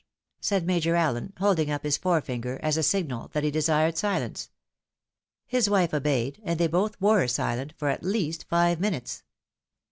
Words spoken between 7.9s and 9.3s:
least five minutes.